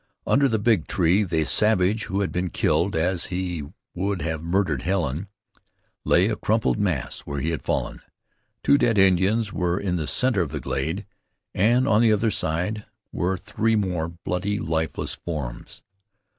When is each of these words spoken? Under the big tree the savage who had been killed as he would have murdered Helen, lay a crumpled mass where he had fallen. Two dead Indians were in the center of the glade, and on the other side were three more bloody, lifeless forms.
Under 0.25 0.47
the 0.47 0.57
big 0.57 0.87
tree 0.87 1.21
the 1.23 1.45
savage 1.45 2.05
who 2.05 2.21
had 2.21 2.31
been 2.31 2.49
killed 2.49 2.95
as 2.95 3.25
he 3.25 3.65
would 3.93 4.23
have 4.23 4.41
murdered 4.41 4.81
Helen, 4.81 5.27
lay 6.03 6.25
a 6.27 6.35
crumpled 6.35 6.79
mass 6.79 7.19
where 7.19 7.39
he 7.39 7.51
had 7.51 7.61
fallen. 7.61 8.01
Two 8.63 8.79
dead 8.79 8.97
Indians 8.97 9.53
were 9.53 9.79
in 9.79 9.97
the 9.97 10.07
center 10.07 10.41
of 10.41 10.49
the 10.49 10.59
glade, 10.59 11.05
and 11.53 11.87
on 11.87 12.01
the 12.01 12.11
other 12.11 12.31
side 12.31 12.87
were 13.11 13.37
three 13.37 13.75
more 13.75 14.07
bloody, 14.07 14.57
lifeless 14.57 15.13
forms. 15.13 15.83